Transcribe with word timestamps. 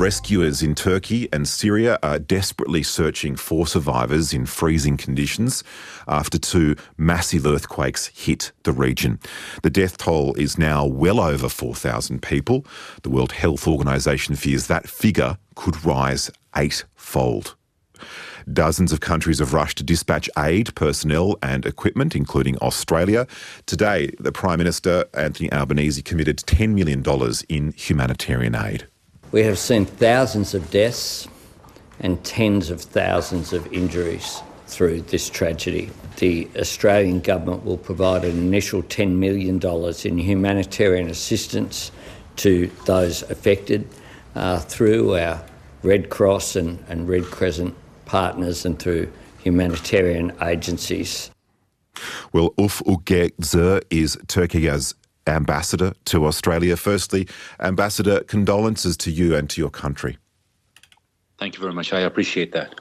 rescuers 0.00 0.62
in 0.62 0.74
Turkey 0.74 1.28
and 1.30 1.46
Syria 1.46 1.98
are 2.02 2.18
desperately 2.18 2.82
searching 2.82 3.36
for 3.36 3.66
survivors 3.66 4.32
in 4.32 4.46
freezing 4.46 4.96
conditions 4.96 5.62
after 6.08 6.38
two 6.38 6.74
massive 6.96 7.44
earthquakes 7.44 8.06
hit 8.06 8.50
the 8.62 8.72
region. 8.72 9.20
The 9.62 9.68
death 9.68 9.98
toll 9.98 10.34
is 10.36 10.56
now 10.56 10.86
well 10.86 11.20
over 11.20 11.50
4,000 11.50 12.22
people. 12.22 12.64
The 13.02 13.10
World 13.10 13.32
Health 13.32 13.68
Organization 13.68 14.36
fears 14.36 14.68
that 14.68 14.88
figure 14.88 15.36
could 15.54 15.84
rise 15.84 16.30
eightfold. 16.56 17.54
Dozens 18.50 18.92
of 18.92 19.00
countries 19.00 19.38
have 19.38 19.52
rushed 19.52 19.76
to 19.78 19.84
dispatch 19.84 20.30
aid, 20.38 20.74
personnel, 20.74 21.36
and 21.42 21.66
equipment, 21.66 22.16
including 22.16 22.56
Australia. 22.62 23.26
Today, 23.66 24.10
the 24.18 24.32
Prime 24.32 24.56
Minister, 24.56 25.04
Anthony 25.12 25.52
Albanese, 25.52 26.00
committed 26.00 26.38
$10 26.38 26.72
million 26.72 27.04
in 27.50 27.72
humanitarian 27.72 28.54
aid. 28.54 28.86
We 29.32 29.44
have 29.44 29.60
seen 29.60 29.84
thousands 29.84 30.54
of 30.54 30.70
deaths 30.72 31.28
and 32.00 32.22
tens 32.24 32.68
of 32.70 32.80
thousands 32.80 33.52
of 33.52 33.72
injuries 33.72 34.42
through 34.66 35.02
this 35.02 35.30
tragedy. 35.30 35.90
The 36.16 36.48
Australian 36.56 37.20
Government 37.20 37.64
will 37.64 37.76
provide 37.76 38.24
an 38.24 38.36
initial 38.36 38.82
$10 38.82 39.12
million 39.12 39.60
in 40.04 40.18
humanitarian 40.18 41.10
assistance 41.10 41.92
to 42.36 42.70
those 42.86 43.22
affected 43.30 43.86
uh, 44.34 44.58
through 44.58 45.16
our 45.16 45.44
Red 45.84 46.10
Cross 46.10 46.56
and, 46.56 46.84
and 46.88 47.08
Red 47.08 47.24
Crescent 47.24 47.76
partners 48.06 48.64
and 48.64 48.78
through 48.78 49.12
humanitarian 49.38 50.32
agencies. 50.42 51.30
Well, 52.32 52.50
Ufuk 52.58 53.04
Gezer 53.04 53.82
is 53.90 54.16
Turkey's 54.26 54.94
ambassador 55.26 55.92
to 56.06 56.26
Australia. 56.26 56.76
Firstly, 56.76 57.28
Ambassador, 57.60 58.20
condolences 58.24 58.96
to 58.98 59.10
you 59.10 59.34
and 59.34 59.48
to 59.50 59.60
your 59.60 59.70
country. 59.70 60.18
Thank 61.38 61.54
you 61.54 61.60
very 61.60 61.72
much. 61.72 61.92
I 61.92 62.00
appreciate 62.00 62.52
that. 62.52 62.80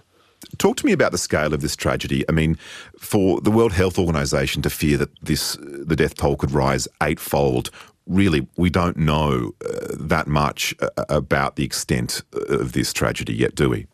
Talk 0.57 0.77
to 0.77 0.85
me 0.85 0.93
about 0.93 1.11
the 1.11 1.17
scale 1.17 1.53
of 1.53 1.61
this 1.61 1.75
tragedy. 1.75 2.23
I 2.29 2.31
mean, 2.31 2.57
for 2.97 3.41
the 3.41 3.51
World 3.51 3.73
Health 3.73 3.99
Organization 3.99 4.61
to 4.61 4.69
fear 4.69 4.97
that 4.97 5.09
this 5.21 5.57
the 5.61 5.95
death 5.95 6.15
toll 6.15 6.37
could 6.37 6.51
rise 6.51 6.87
eightfold, 7.03 7.71
really, 8.07 8.47
we 8.57 8.69
don't 8.69 8.97
know 8.97 9.51
uh, 9.65 9.95
that 9.99 10.27
much 10.27 10.73
uh, 10.81 11.05
about 11.09 11.55
the 11.55 11.63
extent 11.63 12.21
of 12.49 12.71
this 12.71 12.93
tragedy 12.93 13.33
yet, 13.33 13.55
do 13.55 13.69
we? 13.69 13.87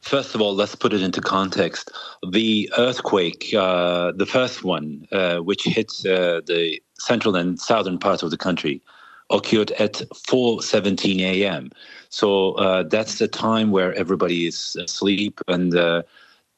First 0.00 0.34
of 0.34 0.40
all, 0.40 0.54
let's 0.54 0.74
put 0.74 0.92
it 0.92 1.02
into 1.02 1.20
context. 1.20 1.90
The 2.26 2.72
earthquake, 2.78 3.54
uh, 3.56 4.12
the 4.12 4.26
first 4.26 4.64
one, 4.64 5.06
uh, 5.12 5.38
which 5.38 5.64
hit 5.64 5.92
uh, 6.06 6.40
the 6.46 6.80
central 6.98 7.36
and 7.36 7.60
southern 7.60 7.98
part 7.98 8.22
of 8.22 8.30
the 8.30 8.38
country, 8.38 8.82
occurred 9.30 9.70
at 9.72 10.02
4:17 10.28 11.20
a.m. 11.20 11.70
So 12.08 12.52
uh, 12.52 12.82
that's 12.84 13.18
the 13.18 13.28
time 13.28 13.70
where 13.70 13.94
everybody 13.94 14.46
is 14.46 14.76
asleep, 14.80 15.40
and 15.48 15.76
uh, 15.76 16.02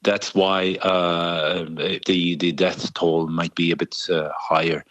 that's 0.01 0.33
why 0.33 0.75
uh, 0.81 1.65
the 2.05 2.35
the 2.35 2.51
death 2.53 2.93
toll 2.93 3.27
might 3.27 3.55
be 3.55 3.71
a 3.71 3.75
bit 3.75 3.95
higher. 4.35 4.83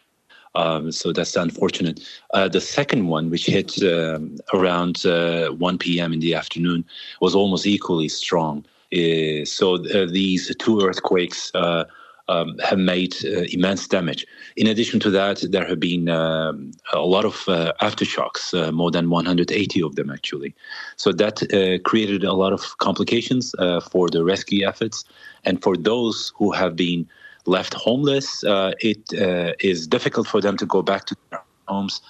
Um, 0.55 0.93
so 0.93 1.13
that's 1.13 1.37
unfortunate. 1.37 2.01
Uh, 2.35 2.49
the 2.49 2.61
second 2.61 3.09
one, 3.09 3.31
which 3.31 3.47
hit 3.47 3.83
um, 3.83 4.37
around 4.53 5.05
uh, 5.07 5.51
1 5.51 5.79
p.m. 5.79 6.13
in 6.13 6.21
the 6.21 6.35
afternoon, 6.35 6.85
was 7.21 7.35
almost 7.35 7.67
equally 7.67 8.09
strong. 8.09 8.65
Uh, 8.93 9.45
so 9.45 9.77
uh, 9.87 10.07
these 10.07 10.55
two 10.59 10.83
earthquakes 10.83 11.51
uh, 11.55 11.85
um, 12.29 12.59
have 12.59 12.79
made 12.79 13.17
uh, 13.25 13.45
immense 13.51 13.89
damage. 13.89 14.27
In 14.57 14.67
addition 14.67 15.01
to 15.01 15.11
that, 15.11 15.43
there 15.51 15.67
have 15.67 15.81
been 15.81 16.09
um, 16.09 16.73
a 16.93 17.01
lot 17.01 17.25
of 17.25 17.35
aftershocks, 17.81 18.73
more 18.73 18.91
than 18.91 19.11
180 19.11 19.83
of 19.83 19.97
them 19.97 20.11
actually. 20.11 20.55
So 20.97 21.13
that 21.13 21.43
created 21.85 22.23
a 22.23 22.33
lot 22.33 22.53
of 22.53 22.79
complications 22.79 23.55
for 23.91 24.09
the 24.09 24.25
rescue 24.25 24.67
efforts 24.67 25.05
and 25.45 25.61
for 25.63 25.77
those 25.77 26.33
who 26.37 26.53
have 26.53 26.77
been 26.77 27.09
left 27.47 27.75
homeless. 27.75 28.45
Uh, 28.45 28.73
it 28.81 29.03
uh, 29.15 29.53
is 29.61 29.87
difficult 29.87 30.27
for 30.27 30.41
them 30.41 30.57
to 30.57 30.67
go 30.67 30.83
back 30.83 31.05
to 31.07 31.17
their 31.31 31.43
homes. 31.69 32.01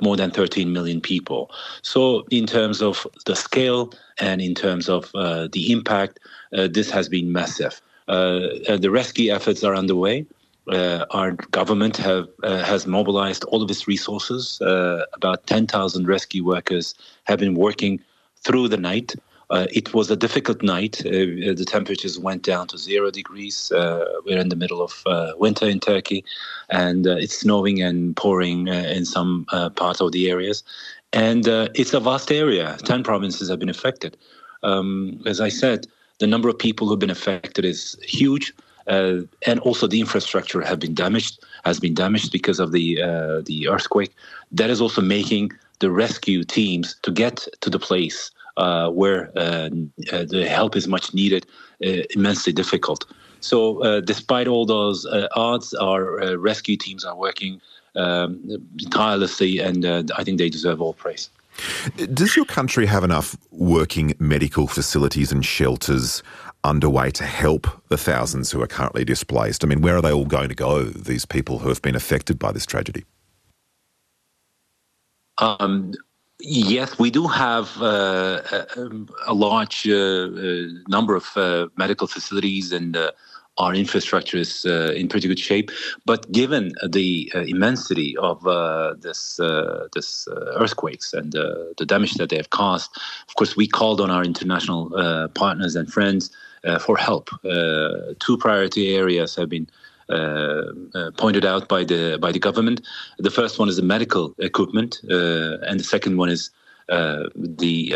More 0.00 0.16
than 0.16 0.30
13 0.30 0.72
million 0.72 1.00
people. 1.00 1.50
So, 1.82 2.24
in 2.30 2.46
terms 2.46 2.80
of 2.80 3.04
the 3.26 3.34
scale 3.34 3.92
and 4.20 4.40
in 4.40 4.54
terms 4.54 4.88
of 4.88 5.10
uh, 5.12 5.48
the 5.50 5.72
impact, 5.72 6.20
uh, 6.56 6.68
this 6.70 6.88
has 6.90 7.08
been 7.08 7.32
massive. 7.32 7.82
Uh, 8.06 8.76
the 8.76 8.90
rescue 8.92 9.32
efforts 9.32 9.64
are 9.64 9.74
underway. 9.74 10.24
Uh, 10.70 11.04
our 11.10 11.32
government 11.50 11.96
have 11.96 12.28
uh, 12.44 12.62
has 12.62 12.86
mobilized 12.86 13.42
all 13.44 13.62
of 13.62 13.70
its 13.70 13.88
resources. 13.88 14.60
Uh, 14.60 15.04
about 15.14 15.44
10,000 15.46 16.06
rescue 16.06 16.44
workers 16.44 16.94
have 17.24 17.40
been 17.40 17.54
working 17.54 18.00
through 18.44 18.68
the 18.68 18.76
night 18.76 19.14
uh, 19.52 19.66
it 19.70 19.92
was 19.92 20.10
a 20.10 20.16
difficult 20.16 20.62
night. 20.62 21.04
Uh, 21.04 21.10
uh, 21.10 21.54
the 21.54 21.66
temperatures 21.66 22.18
went 22.18 22.42
down 22.42 22.66
to 22.68 22.78
zero 22.78 23.10
degrees. 23.10 23.70
Uh, 23.70 24.02
we're 24.24 24.38
in 24.38 24.48
the 24.48 24.56
middle 24.56 24.80
of 24.80 25.02
uh, 25.04 25.32
winter 25.36 25.68
in 25.68 25.78
Turkey, 25.78 26.24
and 26.70 27.06
uh, 27.06 27.16
it's 27.16 27.40
snowing 27.40 27.82
and 27.82 28.16
pouring 28.16 28.68
in 28.68 29.04
some 29.04 29.44
parts 29.76 30.00
of 30.00 30.12
the 30.12 30.30
areas. 30.30 30.64
And 31.12 31.46
it's 31.46 31.92
a 31.92 32.00
vast 32.00 32.32
area. 32.32 32.78
Ten 32.84 33.02
provinces 33.02 33.50
have 33.50 33.58
been 33.58 33.68
affected. 33.68 34.16
Um, 34.62 35.20
as 35.26 35.38
I 35.38 35.50
said, 35.50 35.86
the 36.18 36.26
number 36.26 36.48
of 36.48 36.58
people 36.58 36.88
who've 36.88 36.98
been 36.98 37.10
affected 37.10 37.66
is 37.66 37.98
huge. 38.02 38.54
and 38.86 39.60
also 39.60 39.86
the 39.86 40.00
infrastructure 40.00 40.62
have 40.62 40.78
been 40.78 40.94
damaged 40.94 41.34
has 41.64 41.78
been 41.78 41.94
damaged 41.94 42.32
because 42.32 42.58
of 42.58 42.72
the 42.72 42.86
the 43.50 43.68
earthquake. 43.68 44.12
That 44.50 44.70
is 44.70 44.80
also 44.80 45.02
making 45.02 45.52
the 45.80 45.90
rescue 45.90 46.42
teams 46.44 46.96
to 47.02 47.10
get 47.10 47.46
to 47.60 47.68
the 47.68 47.78
place 47.78 48.30
uh, 48.30 48.41
where 48.56 49.30
uh, 49.36 49.70
uh, 50.12 50.24
the 50.24 50.46
help 50.48 50.76
is 50.76 50.86
much 50.88 51.14
needed, 51.14 51.46
immensely 51.80 52.52
difficult. 52.52 53.04
So, 53.40 54.00
despite 54.00 54.46
all 54.46 54.66
those 54.66 55.06
odds, 55.34 55.74
our 55.74 56.36
rescue 56.38 56.76
teams 56.76 57.04
are 57.04 57.16
working 57.16 57.60
um, 57.96 58.40
tirelessly, 58.90 59.58
and 59.58 59.84
I 60.12 60.24
think 60.24 60.38
they 60.38 60.48
deserve 60.48 60.80
all 60.80 60.94
praise. 60.94 61.30
Does 62.14 62.34
your 62.34 62.46
country 62.46 62.86
have 62.86 63.04
enough 63.04 63.36
working 63.50 64.14
medical 64.18 64.66
facilities 64.66 65.32
and 65.32 65.44
shelters 65.44 66.22
underway 66.64 67.10
to 67.10 67.24
help 67.24 67.66
the 67.88 67.98
thousands 67.98 68.50
who 68.50 68.62
are 68.62 68.66
currently 68.66 69.04
displaced? 69.04 69.64
I 69.64 69.66
mean, 69.66 69.82
where 69.82 69.96
are 69.96 70.02
they 70.02 70.12
all 70.12 70.24
going 70.24 70.48
to 70.48 70.54
go, 70.54 70.84
these 70.84 71.26
people 71.26 71.58
who 71.58 71.68
have 71.68 71.82
been 71.82 71.96
affected 71.96 72.38
by 72.38 72.52
this 72.52 72.64
tragedy? 72.64 73.04
Um, 75.38 75.92
Yes, 76.40 76.98
we 76.98 77.10
do 77.10 77.28
have 77.28 77.80
uh, 77.80 78.42
a, 78.76 78.90
a, 79.28 79.34
large 79.34 79.86
uh, 79.86 79.94
uh, 79.94 80.62
number 80.88 81.14
of 81.14 81.26
uh, 81.36 81.68
medical 81.76 82.06
facilities 82.08 82.72
and 82.72 82.96
uh, 82.96 83.12
our 83.58 83.74
infrastructure 83.74 84.38
is 84.38 84.64
uh, 84.64 84.92
in 84.96 85.08
pretty 85.08 85.28
good 85.28 85.38
shape. 85.38 85.70
But 86.04 86.32
given 86.32 86.72
the 86.88 87.30
immensity 87.34 88.16
of 88.16 88.42
this 89.00 89.38
this 89.94 90.26
earthquakes 90.56 91.12
and 91.12 91.32
the 91.32 91.84
damage 91.86 92.14
that 92.14 92.30
they 92.30 92.36
have 92.36 92.50
caused, 92.50 92.90
of 93.28 93.34
course, 93.36 93.54
we 93.56 93.68
called 93.68 94.00
on 94.00 94.10
our 94.10 94.24
international 94.24 94.90
partners 95.34 95.76
and 95.76 95.92
friends 95.92 96.30
for 96.80 96.96
help. 96.96 97.30
two 98.18 98.38
priority 98.38 98.96
areas 98.96 99.36
have 99.36 99.50
been 99.50 99.68
uh, 99.68 99.70
uh, 99.70 99.91
Uh, 100.12 100.72
uh, 100.94 101.10
pointed 101.12 101.44
out 101.44 101.68
by 101.68 101.84
the 101.84 102.18
by 102.20 102.30
the 102.30 102.38
government. 102.38 102.82
The 103.18 103.30
first 103.30 103.58
one 103.58 103.70
is 103.70 103.76
the 103.76 103.82
medical 103.82 104.34
equipment, 104.38 105.00
uh, 105.10 105.56
and 105.68 105.80
the 105.80 105.84
second 105.84 106.18
one 106.18 106.28
is 106.28 106.50
uh, 106.90 107.24
the 107.34 107.94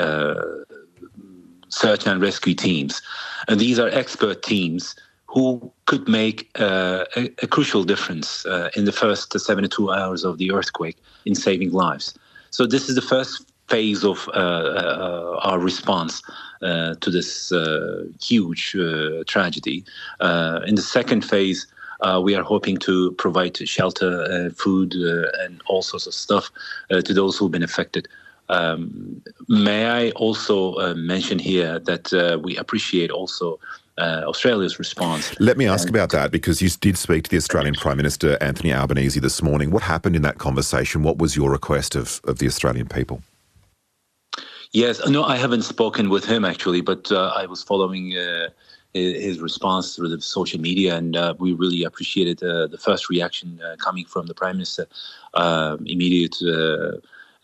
search 1.68 2.06
and 2.06 2.22
rescue 2.22 2.54
teams. 2.54 3.02
And 3.48 3.60
these 3.60 3.78
are 3.78 3.88
expert 3.88 4.42
teams 4.42 4.96
who 5.26 5.70
could 5.84 6.08
make 6.08 6.48
uh, 6.58 7.04
a, 7.16 7.24
a, 7.42 7.46
crucial 7.46 7.84
difference 7.84 8.46
uh, 8.46 8.70
in 8.76 8.86
the 8.86 8.92
first 8.92 9.38
72 9.38 9.92
hours 9.92 10.24
of 10.24 10.38
the 10.38 10.52
earthquake 10.52 10.96
in 11.26 11.34
saving 11.34 11.72
lives. 11.72 12.14
So, 12.50 12.66
this 12.66 12.88
is 12.88 12.94
the 12.94 13.02
first 13.02 13.44
phase 13.68 14.04
of 14.04 14.26
uh, 14.32 15.38
our 15.42 15.58
response 15.58 16.22
to 16.62 17.10
this 17.10 17.52
huge 18.22 18.74
tragedy. 19.26 19.84
in 20.70 20.74
the 20.76 20.86
second 20.98 21.22
phase, 21.22 21.66
uh, 22.00 22.20
we 22.22 22.34
are 22.34 22.42
hoping 22.42 22.76
to 22.78 23.12
provide 23.12 23.56
shelter, 23.68 24.22
uh, 24.22 24.50
food, 24.50 24.94
uh, 24.96 25.44
and 25.44 25.62
all 25.66 25.82
sorts 25.82 26.06
of 26.06 26.14
stuff 26.14 26.50
uh, 26.90 27.00
to 27.00 27.14
those 27.14 27.36
who've 27.36 27.50
been 27.50 27.62
affected. 27.62 28.08
Um, 28.48 29.22
may 29.48 29.86
I 29.86 30.10
also 30.10 30.74
uh, 30.74 30.94
mention 30.94 31.38
here 31.38 31.78
that 31.80 32.12
uh, 32.12 32.38
we 32.38 32.56
appreciate 32.56 33.10
also 33.10 33.58
uh, 33.98 34.22
Australia's 34.26 34.78
response. 34.78 35.34
Let 35.40 35.56
me 35.56 35.66
ask 35.66 35.88
and, 35.88 35.96
about 35.96 36.10
that 36.10 36.30
because 36.30 36.60
you 36.60 36.68
did 36.68 36.98
speak 36.98 37.24
to 37.24 37.30
the 37.30 37.38
Australian 37.38 37.74
Prime 37.74 37.96
Minister 37.96 38.36
Anthony 38.40 38.72
Albanese 38.72 39.18
this 39.18 39.42
morning. 39.42 39.70
What 39.70 39.82
happened 39.82 40.14
in 40.16 40.22
that 40.22 40.38
conversation? 40.38 41.02
What 41.02 41.18
was 41.18 41.34
your 41.34 41.50
request 41.50 41.96
of, 41.96 42.20
of 42.24 42.38
the 42.38 42.46
Australian 42.46 42.88
people? 42.88 43.22
Yes, 44.72 45.00
no, 45.08 45.24
I 45.24 45.36
haven't 45.36 45.62
spoken 45.62 46.10
with 46.10 46.24
him 46.24 46.44
actually, 46.44 46.82
but 46.82 47.10
I 47.10 47.46
was 47.46 47.62
following 47.62 48.14
his 48.96 49.40
response 49.40 49.94
through 49.94 50.08
the 50.08 50.20
social 50.20 50.60
media, 50.60 50.96
and 50.96 51.16
uh, 51.16 51.34
we 51.38 51.52
really 51.52 51.84
appreciated 51.84 52.42
uh, 52.42 52.66
the 52.66 52.78
first 52.78 53.08
reaction 53.08 53.60
uh, 53.64 53.76
coming 53.76 54.04
from 54.04 54.26
the 54.26 54.34
prime 54.34 54.56
minister. 54.56 54.86
Um, 55.34 55.86
immediate 55.86 56.36
uh, 56.42 56.96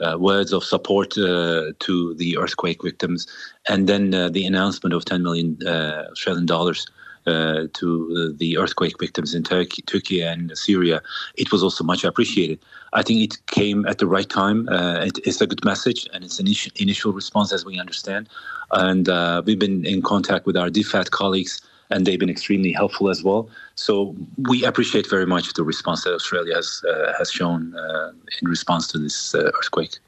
uh, 0.02 0.18
words 0.18 0.52
of 0.52 0.64
support 0.64 1.16
uh, 1.18 1.72
to 1.78 2.14
the 2.14 2.36
earthquake 2.38 2.82
victims, 2.82 3.26
and 3.68 3.88
then 3.88 4.10
the 4.10 4.44
announcement 4.44 4.94
of 4.94 5.04
10 5.04 5.22
million 5.22 5.58
Australian 5.66 6.46
dollars 6.46 6.86
uh, 7.26 7.66
to 7.74 8.34
the 8.38 8.58
earthquake 8.58 8.98
victims 8.98 9.34
in 9.34 9.42
Turkey, 9.42 9.82
Turkey 9.82 10.20
and 10.20 10.56
Syria, 10.56 11.02
it 11.36 11.52
was 11.52 11.62
also 11.62 11.84
much 11.84 12.04
appreciated. 12.04 12.58
I 12.92 13.02
think 13.02 13.20
it 13.20 13.46
came 13.46 13.86
at 13.86 13.98
the 13.98 14.06
right 14.06 14.28
time. 14.28 14.68
Uh, 14.68 15.04
it, 15.04 15.18
it's 15.24 15.40
a 15.40 15.46
good 15.46 15.64
message, 15.64 16.08
and 16.12 16.24
it's 16.24 16.38
an 16.38 16.46
initial, 16.46 16.72
initial 16.76 17.12
response, 17.12 17.52
as 17.52 17.64
we 17.64 17.78
understand. 17.78 18.28
And 18.72 19.08
uh, 19.08 19.42
we've 19.44 19.58
been 19.58 19.84
in 19.86 20.02
contact 20.02 20.46
with 20.46 20.56
our 20.56 20.68
DFAT 20.68 21.10
colleagues, 21.10 21.60
and 21.90 22.06
they've 22.06 22.18
been 22.18 22.30
extremely 22.30 22.72
helpful 22.72 23.08
as 23.08 23.22
well. 23.22 23.48
So 23.74 24.14
we 24.48 24.64
appreciate 24.64 25.08
very 25.08 25.26
much 25.26 25.52
the 25.54 25.64
response 25.64 26.04
that 26.04 26.14
Australia 26.14 26.54
has 26.56 26.82
uh, 26.88 27.12
has 27.18 27.30
shown 27.30 27.74
uh, 27.76 28.12
in 28.40 28.48
response 28.48 28.86
to 28.88 28.98
this 28.98 29.34
earthquake. 29.34 29.98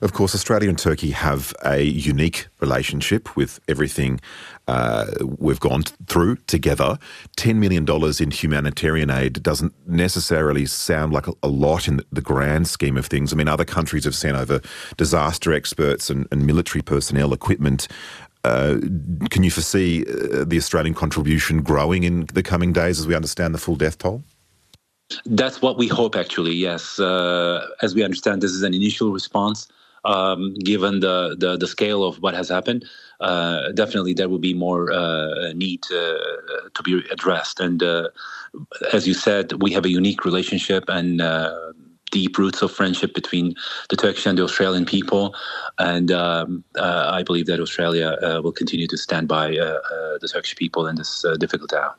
Of 0.00 0.12
course, 0.12 0.34
Australia 0.34 0.68
and 0.68 0.78
Turkey 0.78 1.10
have 1.10 1.52
a 1.64 1.82
unique 1.82 2.46
relationship 2.60 3.36
with 3.36 3.60
everything 3.68 4.20
uh, 4.66 5.06
we've 5.38 5.60
gone 5.60 5.82
through 6.06 6.36
together. 6.46 6.98
$10 7.36 7.56
million 7.56 7.86
in 8.20 8.30
humanitarian 8.30 9.10
aid 9.10 9.42
doesn't 9.42 9.74
necessarily 9.86 10.64
sound 10.64 11.12
like 11.12 11.26
a, 11.26 11.48
lot 11.48 11.88
in 11.88 11.98
the, 11.98 12.06
the, 12.12 12.22
grand 12.22 12.68
scheme 12.68 12.96
of 12.96 13.06
things. 13.06 13.32
I 13.32 13.36
mean, 13.36 13.48
other 13.48 13.64
countries 13.64 14.04
have 14.04 14.14
sent 14.14 14.36
over 14.36 14.60
disaster 14.96 15.52
experts 15.52 16.08
and, 16.08 16.26
and 16.30 16.46
military 16.46 16.82
personnel, 16.82 17.32
equipment. 17.32 17.88
Uh, 18.44 18.76
can 19.28 19.42
you 19.42 19.50
foresee 19.50 20.06
uh, 20.06 20.44
the 20.44 20.56
Australian 20.56 20.94
contribution 20.94 21.62
growing 21.62 22.04
in 22.04 22.26
the 22.32 22.42
coming 22.42 22.72
days 22.72 22.98
as 23.00 23.06
we 23.06 23.14
understand 23.14 23.54
the 23.54 23.58
full 23.58 23.76
death 23.76 23.98
toll? 23.98 24.22
That's 25.26 25.60
what 25.60 25.76
we 25.76 25.88
hope, 25.88 26.16
actually, 26.16 26.54
yes. 26.54 26.98
Uh, 26.98 27.66
as 27.82 27.94
we 27.94 28.02
understand, 28.02 28.42
this 28.42 28.52
is 28.52 28.62
an 28.62 28.74
initial 28.74 29.12
response 29.12 29.68
um, 30.04 30.54
given 30.54 31.00
the, 31.00 31.36
the, 31.38 31.56
the 31.56 31.66
scale 31.66 32.04
of 32.04 32.16
what 32.18 32.34
has 32.34 32.48
happened. 32.48 32.84
Uh, 33.20 33.72
definitely, 33.72 34.14
there 34.14 34.28
will 34.28 34.38
be 34.38 34.54
more 34.54 34.90
uh, 34.92 35.52
need 35.52 35.84
uh, 35.92 36.14
to 36.74 36.82
be 36.84 37.02
addressed. 37.10 37.60
And 37.60 37.82
uh, 37.82 38.08
as 38.92 39.06
you 39.06 39.14
said, 39.14 39.62
we 39.62 39.72
have 39.72 39.84
a 39.84 39.90
unique 39.90 40.24
relationship 40.24 40.84
and 40.88 41.20
uh, 41.20 41.72
deep 42.10 42.38
roots 42.38 42.62
of 42.62 42.72
friendship 42.72 43.14
between 43.14 43.54
the 43.88 43.96
Turkish 43.96 44.26
and 44.26 44.38
the 44.38 44.44
Australian 44.44 44.86
people. 44.86 45.34
And 45.78 46.10
um, 46.10 46.64
uh, 46.76 47.10
I 47.12 47.22
believe 47.22 47.46
that 47.46 47.60
Australia 47.60 48.16
will 48.42 48.52
continue 48.52 48.86
to 48.88 48.96
stand 48.96 49.28
by 49.28 49.50
the 49.50 50.28
Turkish 50.32 50.56
people 50.56 50.86
in 50.86 50.96
this 50.96 51.24
difficult 51.38 51.72
hour. 51.72 51.96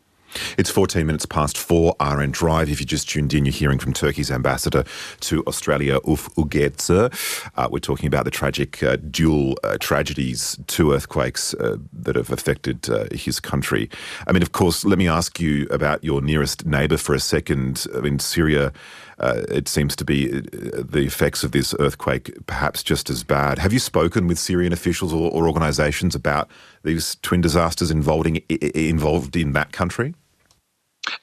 It's 0.58 0.70
14 0.70 1.06
minutes 1.06 1.26
past 1.26 1.58
four 1.58 1.96
RN 2.02 2.32
Drive. 2.32 2.70
If 2.70 2.80
you 2.80 2.86
just 2.86 3.10
tuned 3.10 3.34
in, 3.34 3.46
you're 3.46 3.54
hearing 3.54 3.80
from 3.80 3.94
Turkey's 3.94 4.32
ambassador 4.32 4.84
to 5.22 5.44
Australia, 5.46 6.00
Ufuk 6.02 6.50
Gezer. 6.50 7.52
Uh, 7.56 7.70
we're 7.72 7.80
talking 7.80 8.08
about 8.08 8.26
the 8.26 8.32
tragic 8.32 8.82
uh, 8.84 8.98
dual 8.98 9.58
uh, 9.64 9.78
tragedies, 9.80 10.58
two 10.68 10.94
earthquakes 10.94 11.54
uh, 11.56 11.78
that 11.94 12.16
have 12.16 12.32
affected 12.32 12.90
uh, 12.90 13.06
his 13.12 13.40
country. 13.40 13.90
I 14.28 14.32
mean, 14.32 14.42
of 14.42 14.52
course, 14.52 14.86
let 14.86 14.98
me 14.98 15.08
ask 15.08 15.40
you 15.40 15.68
about 15.72 16.04
your 16.04 16.22
nearest 16.22 16.66
neighbour 16.66 16.98
for 16.98 17.16
a 17.16 17.20
second. 17.20 17.86
I 17.96 18.00
mean, 18.02 18.20
Syria. 18.20 18.72
Uh, 19.20 19.44
it 19.50 19.68
seems 19.68 19.96
to 19.96 20.04
be 20.04 20.30
the 20.30 21.04
effects 21.06 21.44
of 21.44 21.52
this 21.52 21.76
earthquake 21.80 22.34
perhaps 22.48 22.82
just 22.82 23.08
as 23.08 23.24
bad. 23.24 23.60
Have 23.60 23.72
you 23.72 23.78
spoken 23.78 24.26
with 24.26 24.40
Syrian 24.40 24.74
officials 24.74 25.14
or, 25.14 25.30
or 25.30 25.48
organisations 25.48 26.16
about 26.16 26.50
these 26.82 27.18
twin 27.22 27.40
disasters 27.40 27.92
involving 27.92 28.38
involved 28.48 29.36
in 29.36 29.52
that 29.54 29.74
country? 29.74 30.16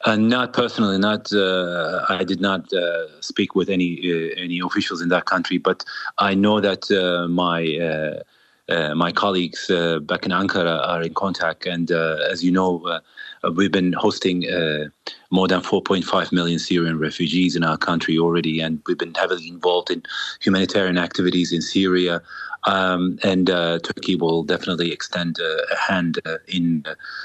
Uh, 0.05 0.17
not 0.17 0.53
personally, 0.53 0.97
not. 0.97 1.33
Uh, 1.33 2.05
I 2.09 2.23
did 2.23 2.41
not 2.41 2.73
uh, 2.73 3.21
speak 3.21 3.57
with 3.57 3.69
any 3.69 3.99
uh, 4.05 4.35
any 4.37 4.61
officials 4.61 5.03
in 5.03 5.09
that 5.09 5.25
country, 5.25 5.59
but 5.59 5.85
I 6.19 6.35
know 6.35 6.61
that 6.61 6.89
uh, 6.91 7.27
my 7.27 8.23
uh, 8.71 8.95
my 8.95 9.11
colleagues 9.11 9.67
back 9.67 10.25
in 10.25 10.31
Ankara 10.31 10.87
are 10.87 11.03
in 11.03 11.15
contact, 11.15 11.67
and 11.67 11.91
as 11.91 12.45
you 12.45 12.53
know, 12.53 13.01
we've 13.57 13.73
been 13.73 13.93
hosting 13.95 14.45
more 15.31 15.49
than 15.49 15.63
4.5 15.63 16.33
million 16.33 16.59
Syrian 16.59 16.99
refugees 16.99 17.57
in 17.57 17.65
our 17.65 17.79
country 17.79 18.19
already, 18.19 18.61
and 18.61 18.81
we've 18.87 18.99
been 18.99 19.15
heavily 19.15 19.49
involved 19.49 19.91
in 19.91 20.03
humanitarian 20.41 20.99
activities 20.99 21.51
in 21.53 21.63
Syria. 21.63 22.23
Um, 22.65 23.19
and 23.23 23.49
uh, 23.49 23.79
Turkey 23.79 24.17
will 24.17 24.43
definitely 24.43 24.93
extend 24.93 25.41
uh, 25.41 25.63
a 25.73 25.77
hand 25.77 26.21
uh, 26.27 26.37
in 26.47 26.85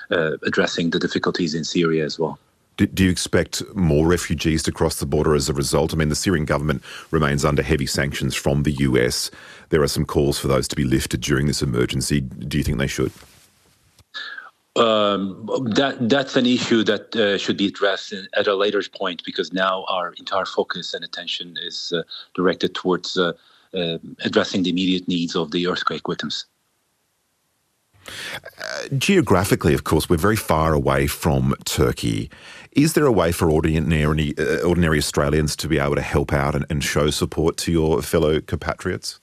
addressing 0.10 0.92
the 0.92 1.00
difficulties 1.00 1.54
in 1.54 1.66
Syria 1.66 2.06
as 2.06 2.18
well. 2.18 2.40
Do, 2.78 2.88
do, 2.88 3.04
you 3.04 3.12
expect 3.12 3.64
more 3.76 4.08
refugees 4.08 4.64
to 4.64 4.72
cross 4.72 4.96
the 5.00 5.06
border 5.06 5.36
as 5.36 5.50
a 5.50 5.54
result? 5.54 5.94
I 5.94 5.98
mean, 5.98 6.10
the 6.10 6.16
Syrian 6.16 6.46
government 6.46 6.84
remains 7.12 7.46
under 7.46 7.62
heavy 7.62 7.86
sanctions 7.86 8.36
from 8.36 8.64
the 8.64 8.72
US. 8.72 9.30
There 9.70 9.84
are 9.84 9.88
some 9.88 10.06
calls 10.06 10.40
for 10.40 10.48
those 10.48 10.68
to 10.70 10.76
be 10.76 10.84
lifted 10.84 11.22
during 11.22 11.48
this 11.48 11.62
emergency. 11.62 12.22
Do 12.22 12.58
you 12.58 12.64
think 12.64 12.78
they 12.80 12.88
should? 12.88 13.12
Um, 14.76 15.48
that 15.76 15.98
that's 16.10 16.36
an 16.36 16.48
issue 16.48 16.84
that 16.86 17.16
uh, 17.16 17.38
should 17.38 17.58
be 17.58 17.68
addressed 17.68 18.12
at 18.12 18.48
a 18.48 18.56
later 18.56 18.82
point 18.92 19.22
because 19.24 19.54
now 19.54 19.86
our 19.88 20.14
entire 20.14 20.46
focus 20.46 20.96
and 20.96 21.06
attention 21.06 21.58
is 21.62 21.94
uh, 21.96 22.02
directed 22.34 22.74
towards 22.74 23.16
uh, 23.16 23.34
uh 23.76 24.00
addressing 24.26 24.64
the 24.64 24.72
immediate 24.72 25.08
needs 25.08 25.36
of 25.36 25.52
the 25.52 25.68
earthquake 25.68 26.02
victims. 26.10 26.48
Geographically, 28.98 29.74
of 29.74 29.84
course, 29.84 30.10
we're 30.10 30.18
very 30.18 30.36
far 30.36 30.74
away 30.74 31.08
from 31.08 31.56
Turkey. 31.66 32.30
Is 32.72 32.94
there 32.94 33.06
a 33.06 33.12
way 33.12 33.32
for 33.32 33.50
ordinary, 33.50 34.34
uh, 34.38 34.62
ordinary 34.62 34.98
Australians 34.98 35.56
to 35.58 35.68
be 35.68 35.78
able 35.78 35.96
to 35.96 36.02
help 36.02 36.34
out 36.34 36.56
and, 36.56 36.66
and 36.70 36.84
show 36.84 37.10
support 37.10 37.58
to 37.58 37.72
your 37.72 38.02
fellow 38.02 38.42
compatriots? 38.42 39.20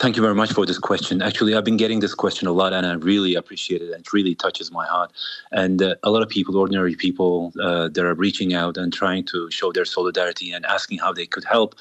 Thank 0.00 0.16
you 0.16 0.22
very 0.22 0.34
much 0.34 0.54
for 0.54 0.64
this 0.64 0.78
question. 0.78 1.20
Actually, 1.20 1.54
I've 1.54 1.64
been 1.64 1.76
getting 1.76 2.00
this 2.00 2.14
question 2.14 2.48
a 2.48 2.52
lot, 2.52 2.72
and 2.72 2.86
I 2.86 2.94
really 2.94 3.34
appreciate 3.34 3.82
it. 3.82 3.90
And 3.90 4.00
it 4.00 4.12
really 4.14 4.34
touches 4.34 4.72
my 4.72 4.86
heart. 4.86 5.12
And 5.52 5.82
uh, 5.82 5.96
a 6.02 6.10
lot 6.10 6.22
of 6.22 6.30
people, 6.30 6.56
ordinary 6.56 6.94
people, 6.94 7.52
uh, 7.62 7.88
that 7.88 8.02
are 8.02 8.14
reaching 8.14 8.54
out 8.54 8.78
and 8.78 8.94
trying 8.94 9.24
to 9.26 9.50
show 9.50 9.72
their 9.72 9.84
solidarity 9.84 10.52
and 10.52 10.64
asking 10.64 11.00
how 11.00 11.12
they 11.12 11.26
could 11.26 11.44
help. 11.44 11.74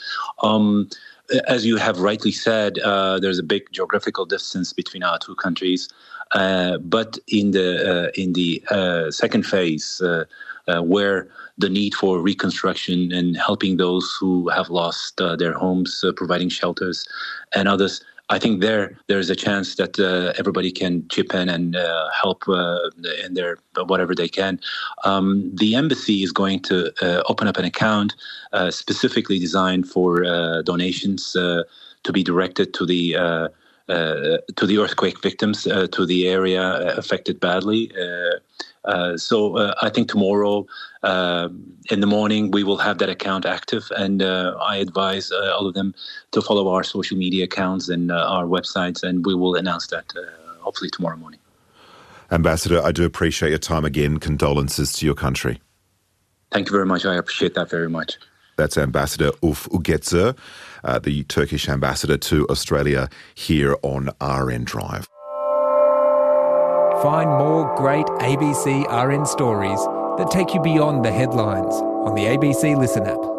Um, 0.43 0.89
as 1.47 1.65
you 1.65 1.77
have 1.77 1.99
rightly 1.99 2.31
said, 2.31 2.79
uh, 2.79 3.19
there's 3.19 3.39
a 3.39 3.43
big 3.43 3.71
geographical 3.71 4.25
distance 4.25 4.73
between 4.73 5.03
our 5.03 5.17
two 5.19 5.35
countries. 5.35 5.89
Uh, 6.31 6.77
but 6.77 7.17
in 7.27 7.51
the 7.51 8.07
uh, 8.07 8.11
in 8.13 8.33
the 8.33 8.63
uh, 8.69 9.09
second 9.09 9.45
phase, 9.45 9.99
uh, 10.01 10.25
where 10.81 11.27
the 11.57 11.69
need 11.69 11.95
for 11.95 12.19
reconstruction 12.21 13.11
and 13.11 13.35
helping 13.35 13.77
those 13.77 14.15
who 14.19 14.47
have 14.49 14.69
lost 14.69 15.17
their 15.17 15.53
homes, 15.53 16.05
providing 16.15 16.49
shelters, 16.49 17.07
and 17.55 17.67
others, 17.67 18.03
I 18.29 18.37
think 18.37 18.61
there 18.61 18.97
there 19.07 19.19
is 19.19 19.29
a 19.29 19.35
chance 19.35 19.75
that 19.75 19.99
uh, 19.99 20.33
everybody 20.37 20.71
can 20.71 21.07
chip 21.09 21.33
in 21.33 21.49
and 21.49 21.75
uh, 21.75 22.09
help 22.21 22.47
uh, 22.47 22.77
in 23.25 23.33
their 23.33 23.57
whatever 23.87 24.13
they 24.13 24.27
can. 24.27 24.59
Um, 25.03 25.51
the 25.55 25.75
embassy 25.75 26.21
is 26.23 26.31
going 26.31 26.59
to 26.63 26.93
uh, 27.01 27.23
open 27.27 27.47
up 27.47 27.57
an 27.57 27.65
account 27.65 28.15
uh, 28.53 28.69
specifically 28.71 29.39
designed 29.39 29.89
for 29.89 30.25
uh, 30.25 30.61
donations 30.61 31.33
to 31.33 32.13
be 32.13 32.23
directed 32.23 32.73
to 32.75 32.85
the 32.85 33.15
to 33.89 34.65
the 34.65 34.77
earthquake 34.77 35.21
victims 35.21 35.63
to 35.63 36.05
the 36.05 36.27
area 36.27 36.95
affected 36.97 37.39
badly. 37.39 37.91
Uh, 38.85 39.17
so 39.17 39.57
uh, 39.57 39.73
I 39.81 39.89
think 39.89 40.09
tomorrow 40.09 40.65
uh, 41.03 41.49
in 41.91 41.99
the 41.99 42.07
morning 42.07 42.51
we 42.51 42.63
will 42.63 42.77
have 42.77 42.97
that 42.99 43.09
account 43.09 43.45
active, 43.45 43.91
and 43.97 44.21
uh, 44.21 44.55
I 44.61 44.77
advise 44.77 45.31
uh, 45.31 45.53
all 45.57 45.67
of 45.67 45.73
them 45.73 45.93
to 46.31 46.41
follow 46.41 46.69
our 46.69 46.83
social 46.83 47.17
media 47.17 47.43
accounts 47.43 47.89
and 47.89 48.11
our 48.11 48.45
websites, 48.45 49.03
and 49.03 49.25
we 49.25 49.35
will 49.35 49.55
announce 49.55 49.87
that 49.87 50.13
hopefully 50.59 50.89
tomorrow 50.89 51.17
morning. 51.17 51.39
Ambassador, 52.31 52.81
I 52.81 52.91
do 52.91 53.05
appreciate 53.05 53.49
your 53.49 53.59
time 53.59 53.85
again. 53.85 54.17
Condolences 54.17 54.93
to 54.93 55.05
your 55.05 55.15
country. 55.15 55.61
Thank 56.51 56.67
you 56.67 56.71
very 56.71 56.85
much. 56.85 57.05
I 57.05 57.15
appreciate 57.15 57.55
that 57.55 57.69
very 57.69 57.89
much. 57.89 58.17
That's 58.59 58.77
Ambassador 58.77 59.31
Ufuk 59.41 59.83
Gezer, 59.83 60.37
uh, 60.83 60.99
the 60.99 61.23
Turkish 61.23 61.69
ambassador 61.69 62.17
to 62.17 62.45
Australia 62.49 63.07
here 63.33 63.77
on 63.83 64.09
RN 64.19 64.65
Drive. 64.65 65.07
Find 67.01 67.29
more 67.29 67.73
great 67.77 68.05
ABC 68.19 68.83
RN 68.91 69.25
stories 69.25 69.79
that 70.17 70.29
take 70.29 70.53
you 70.53 70.61
beyond 70.61 71.05
the 71.05 71.11
headlines 71.11 71.73
on 71.73 72.15
the 72.15 72.25
ABC 72.25 72.77
Listen 72.77 73.03
app. 73.07 73.38